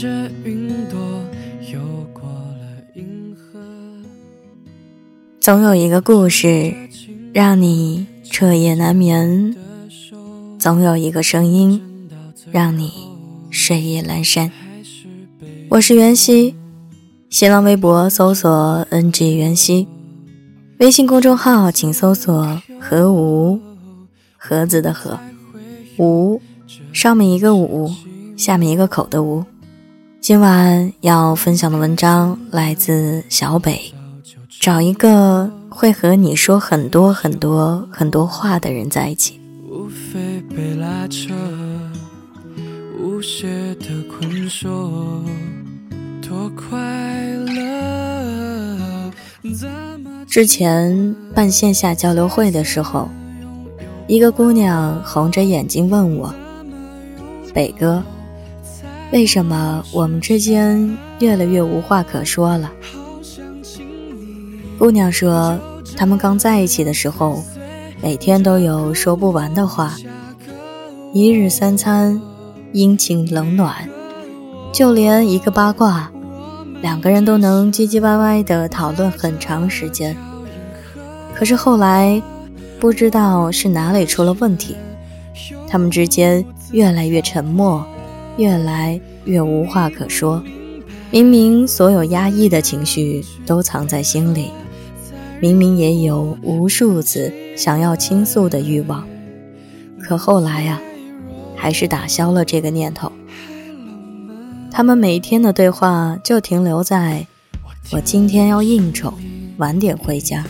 [0.00, 0.08] 着
[0.44, 0.98] 云朵
[1.70, 1.78] 游
[2.14, 2.64] 过了
[2.94, 3.60] 银河。
[5.38, 6.74] 总有一个故事
[7.34, 9.54] 让你彻夜难眠，
[10.58, 12.08] 总有一个声音
[12.50, 12.90] 让你
[13.50, 14.50] 睡意阑珊。
[15.68, 16.54] 我是袁熙，
[17.28, 19.86] 新浪微博搜索 “ng 袁熙”，
[20.80, 23.60] 微信公众号请搜索“何无”，
[24.38, 25.20] 盒子的盒，
[25.98, 26.40] 无，
[26.90, 27.90] 上面一个五，
[28.34, 29.44] 下面一个口的无。
[30.20, 33.80] 今晚要分享的文章来自小北，
[34.60, 39.40] 找一个会和你说很多很多很多话的人在一起。
[39.66, 41.32] 无非被拉扯，
[43.02, 45.24] 无邪的困锁，
[46.20, 46.78] 多快
[47.46, 49.10] 乐。
[50.28, 53.08] 之前办线下交流会的时候，
[54.06, 56.32] 一个姑娘红着眼睛问我
[57.54, 58.02] ：“北哥，
[59.12, 62.70] 为什么我们之间越来越无话可说了？”
[64.78, 65.58] 姑娘说，
[65.96, 67.42] 他们刚在一起的时候，
[68.00, 69.94] 每天都有说不完的话，
[71.12, 72.20] 一日三餐，
[72.72, 73.88] 阴晴冷暖，
[74.72, 76.10] 就连一个八卦，
[76.80, 80.16] 两个人都能唧唧歪歪地讨论很长时间。
[81.34, 82.22] 可是后来，
[82.78, 84.76] 不知道是哪里出了问题，
[85.68, 87.84] 他们之间越来越沉默，
[88.40, 90.42] 越来越无话可说。
[91.10, 94.50] 明明所有压抑的情绪都藏在心里，
[95.42, 99.06] 明明也有无数次想要倾诉的欲望，
[100.00, 100.80] 可后来呀、
[101.54, 103.12] 还是打消了这个念头。
[104.70, 107.26] 他们每天的对话就停留在：
[107.92, 109.12] 我今天要应酬，
[109.58, 110.44] 晚点回家。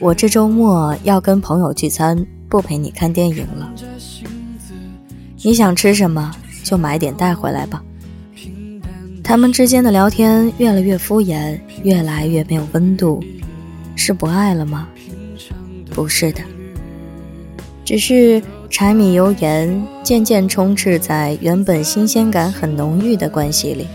[0.00, 3.70] 我这周末要跟朋友聚餐，不陪你看电影了。
[5.42, 7.82] 你想吃什么就买点带回来吧。
[9.22, 13.22] 他们之间的聊天越来越敷衍，越来越没有温度，
[13.94, 14.88] 是不爱了吗？
[15.90, 16.40] 不是的，
[17.84, 23.86] 只是柴米油盐渐渐充斥在原本新鲜感很浓郁的关系里，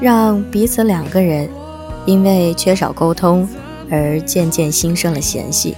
[0.00, 1.48] 让彼此两个人
[2.04, 3.48] 因为缺少沟通
[3.90, 5.74] 而渐渐心生了嫌隙。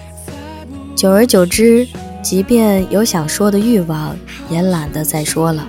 [0.96, 1.86] 久而久之，
[2.22, 4.16] 即便有想说的欲望，
[4.50, 5.68] 也懒得再说了。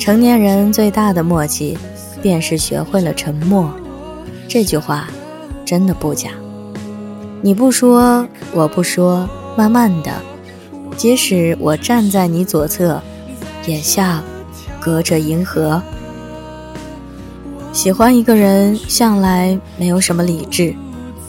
[0.00, 1.76] 成年人最大的默契，
[2.22, 3.70] 便是学会了沉默。
[4.48, 5.06] 这句话
[5.62, 6.30] 真的不假。
[7.42, 9.28] 你不说，我不说，
[9.58, 10.10] 慢慢的，
[10.96, 13.02] 即使我站在你左侧，
[13.66, 14.22] 也像
[14.80, 15.82] 隔着银河。
[17.70, 20.74] 喜欢一个人，向来没有什么理智。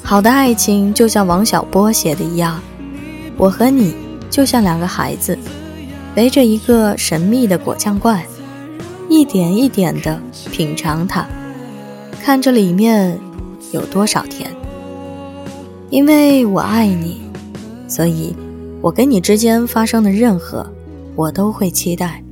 [0.01, 2.61] 好的爱情就像王小波写的一样，
[3.35, 3.93] 我和你
[4.29, 5.37] 就像两个孩子，
[6.15, 8.23] 围着一个神秘的果酱罐。
[9.09, 10.19] 一点一点地
[10.51, 11.27] 品尝它，
[12.21, 13.19] 看着里面
[13.71, 14.49] 有多少甜。
[15.89, 17.21] 因为我爱你，
[17.87, 18.35] 所以
[18.81, 20.65] 我跟你之间发生的任何，
[21.15, 22.23] 我都会期待。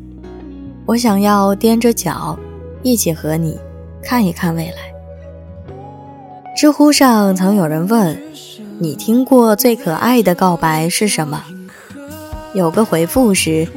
[0.86, 2.40] 我想要踮着脚，
[2.82, 3.60] 一起和你
[4.02, 5.74] 看一看未来。
[6.56, 8.18] 知乎上曾有人问
[8.80, 11.44] ：“你听过最可爱的告白是什么？”
[12.56, 13.68] 有个回复是：“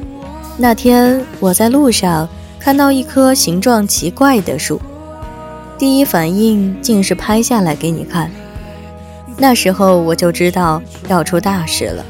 [0.57, 2.27] 那天我在路上。”
[2.63, 4.79] 看到一棵形状奇怪的树，
[5.77, 8.31] 第一反应竟是拍下来给你看。
[9.37, 12.05] 那时候我就知道要出大事了。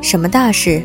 [0.00, 0.80] 什么大事？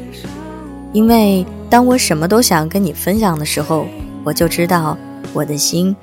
[0.93, 3.85] 因为当我什么都想跟你分享的时候，
[4.23, 4.97] 我就知道
[5.31, 5.95] 我的心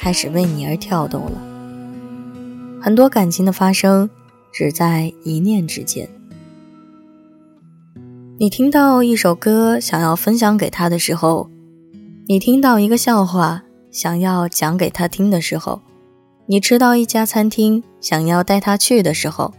[0.00, 1.40] 开始为你而跳动了。
[2.80, 4.10] 很多感情的发生，
[4.50, 6.08] 只在一念之间。
[8.38, 11.51] 你听到一首歌，想要分享给他的时候。
[12.32, 15.82] 你听到一个笑话，想要讲给他听的时候；
[16.46, 19.52] 你吃到一家餐厅，想要带他去的时候；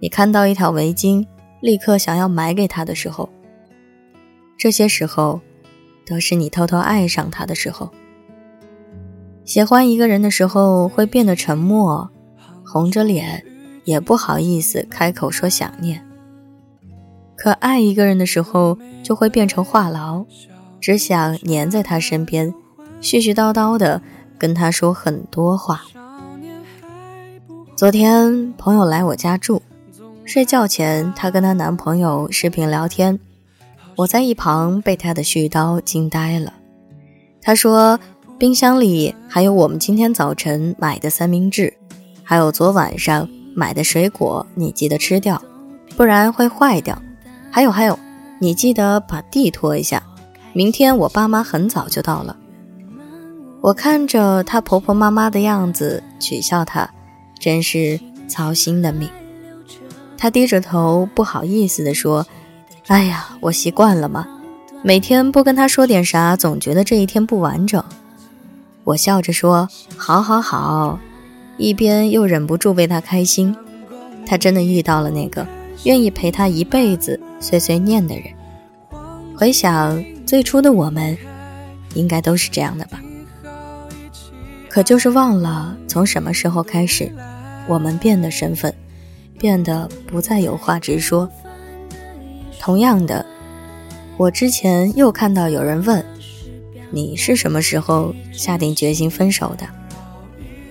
[0.00, 1.26] 你看到一条围巾，
[1.60, 3.28] 立刻想要买给他的时候。
[4.56, 5.42] 这些时候，
[6.06, 7.90] 都是你偷偷爱上他的时候。
[9.44, 12.10] 喜欢一个人的时候，会变得沉默，
[12.64, 13.44] 红着脸，
[13.84, 16.02] 也不好意思开口说想念。
[17.36, 20.24] 可爱一个人的时候，就会变成话痨。
[20.86, 22.54] 只想黏在他身边，
[23.02, 24.00] 絮絮叨叨的
[24.38, 25.82] 跟他说很多话。
[27.74, 29.60] 昨天朋友来我家住，
[30.24, 33.18] 睡觉前她跟她男朋友视频聊天，
[33.96, 36.52] 我在一旁被她的絮叨惊呆了。
[37.42, 37.98] 她说
[38.38, 41.76] 冰箱里还有我们今天早晨买的三明治，
[42.22, 45.42] 还有昨晚上买的水果，你记得吃掉，
[45.96, 46.96] 不然会坏掉。
[47.50, 47.98] 还有还有，
[48.38, 50.00] 你记得把地拖一下。
[50.56, 52.34] 明天我爸妈很早就到了，
[53.60, 56.88] 我看着她婆婆妈妈的样子，取笑她，
[57.38, 59.06] 真是操心的命。
[60.16, 62.26] 她低着头，不好意思地说
[62.88, 64.26] ：“哎呀，我习惯了嘛，
[64.82, 67.84] 每天不跟她说点啥，总觉得这一天不完整。”
[68.84, 70.98] 我笑着说：“好好好。”
[71.58, 73.54] 一边又忍不住为她开心。
[74.24, 75.46] 她真的遇到了那个
[75.84, 78.24] 愿意陪她一辈子碎碎念的人。
[79.36, 81.16] 回想最初的我们，
[81.94, 83.00] 应该都是这样的吧？
[84.68, 87.10] 可就是忘了从什么时候开始，
[87.66, 88.74] 我们变得身份。
[89.38, 91.30] 变得不再有话直说。
[92.58, 93.24] 同样的，
[94.16, 96.02] 我之前又看到有人问
[96.90, 99.66] ：“你是什么时候下定决心分手的？”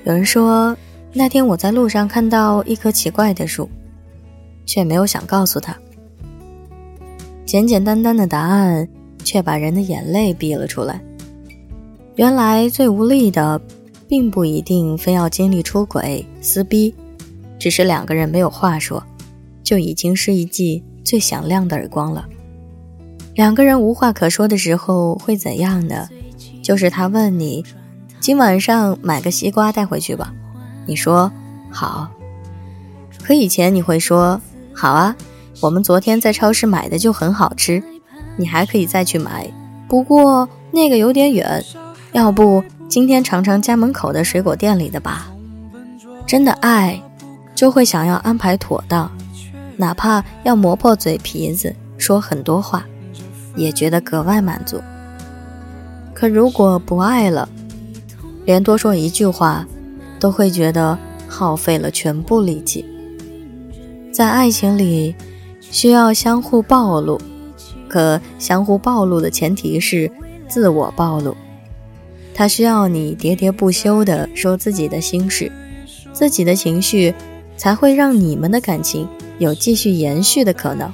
[0.04, 0.76] 有人说
[1.14, 3.70] ：“那天我在路上看到一棵奇怪的树，
[4.66, 5.78] 却没有想告诉他。”
[7.46, 8.90] 简简单单的答案，
[9.26, 11.02] 却把人的眼泪逼了出来。
[12.16, 13.60] 原来最无力的，
[14.08, 16.96] 并不一定非要经历出轨、撕逼。
[17.60, 19.04] 只是两个人没有话说，
[19.64, 22.26] 就已经是一记最响亮的耳光了。
[23.34, 26.08] 两个人无话可说的时候会怎样呢？
[26.62, 27.66] 就是他问你
[28.22, 30.34] ：“今晚上买个西瓜带回去吧。”
[30.88, 31.32] 你说
[31.70, 32.10] ：“好。”
[33.22, 34.40] 可以前你会说
[34.72, 35.16] ：“好啊，
[35.60, 37.84] 我们昨天在超市买的就很好吃，
[38.38, 39.50] 你还可以再去买。
[39.88, 41.64] 不过那个有点远，
[42.12, 45.32] 要不今天尝尝家门口的水果店里的吧。”
[46.26, 47.02] 真的爱。
[47.56, 49.10] 就会想要安排妥当，
[49.78, 52.86] 哪怕要磨破嘴皮子说很多话，
[53.56, 54.82] 也觉得格外满足。
[56.14, 57.48] 可如果不爱了，
[58.44, 59.66] 连多说一句话，
[60.20, 61.00] 都会觉得
[61.30, 62.86] 耗费了全部力气。
[64.12, 65.16] 在爱情里，
[65.62, 67.18] 需要相互暴露，
[67.96, 70.12] 可相互暴露的前提是
[70.50, 71.34] 自我暴露。
[72.34, 75.50] 他需要你喋喋不休地说自己的心事，
[76.12, 77.14] 自己的情绪。
[77.58, 79.08] 才会让你们的感情
[79.40, 80.92] 有继续延续的可能。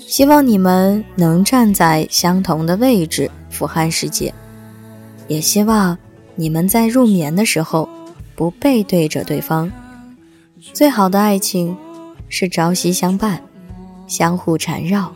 [0.00, 4.34] 希望你们能站在相同的位置俯瞰世界，
[5.28, 5.96] 也希望
[6.34, 7.88] 你们在入眠的时候
[8.34, 9.70] 不背对着对方。
[10.72, 11.76] 最好的爱情
[12.28, 13.40] 是朝夕相伴，
[14.08, 15.12] 相互缠绕。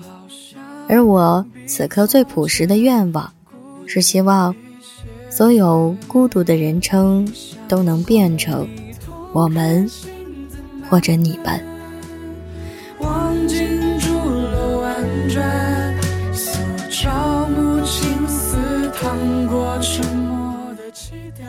[0.89, 3.33] 而我此刻最朴实的愿望，
[3.87, 4.55] 是希望
[5.31, 7.31] 所有孤独的人称
[7.69, 8.67] 都能变成
[9.33, 9.89] 我们。
[10.91, 11.63] 或者你们。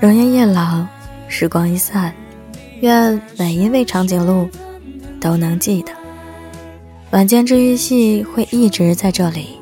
[0.02, 0.86] 容颜一老，
[1.30, 2.14] 时光一散，
[2.82, 4.50] 愿每一位长颈鹿
[5.22, 5.94] 都能记得，
[7.12, 9.58] 晚间治愈系会一直在这里，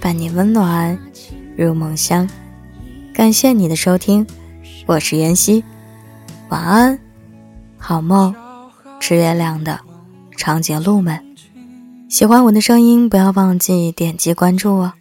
[0.00, 0.98] 伴你温暖
[1.56, 2.28] 入梦乡。
[3.14, 4.26] 感谢你的收听，
[4.84, 5.64] 我是妍希，
[6.50, 6.98] 晚安，
[7.78, 8.34] 好梦。
[9.00, 9.80] 吃月亮的
[10.36, 11.18] 长颈鹿们，
[12.10, 14.92] 喜欢我的声音，不要忘记点击关注哦。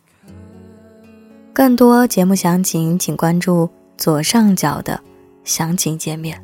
[1.52, 5.02] 更多节目详情，请关注左上角的
[5.44, 6.42] 详情界面。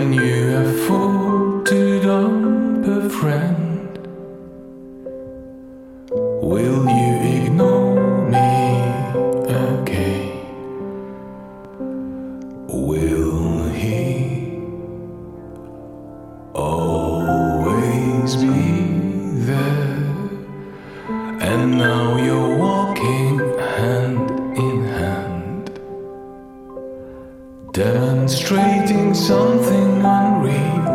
[0.00, 3.98] When you have to dump a friend?
[6.10, 8.50] Will you ignore me
[9.44, 10.32] again?
[12.66, 14.62] Will he
[16.54, 18.72] always be
[19.50, 20.08] there?
[21.42, 23.49] And now you're walking.
[29.14, 30.88] Something unreal.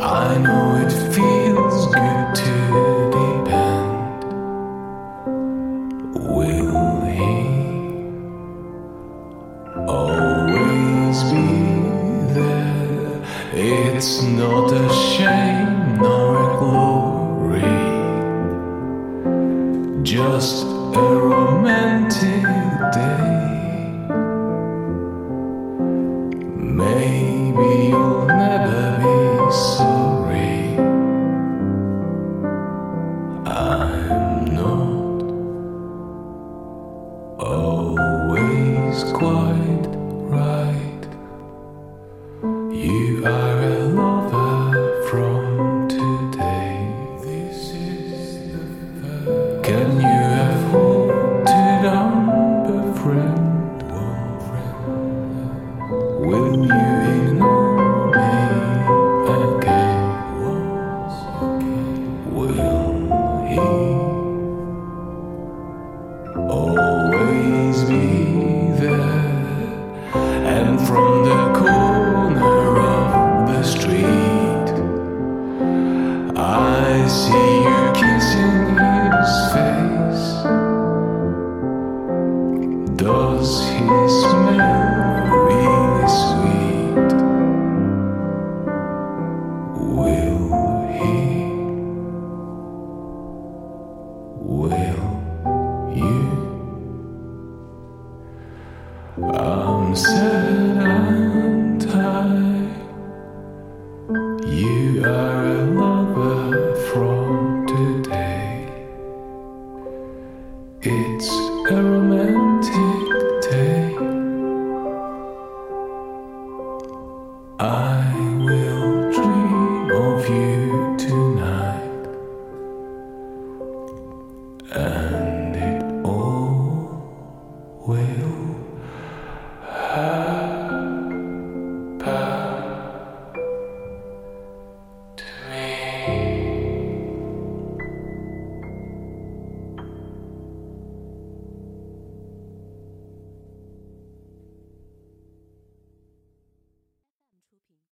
[0.00, 2.54] I know it feels good to
[3.16, 4.24] depend.
[6.14, 7.36] Will he
[9.86, 11.46] always be
[12.34, 13.22] there?
[13.52, 17.92] It's not a shame nor a glory.
[20.02, 20.71] just